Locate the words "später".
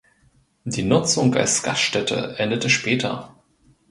2.71-3.35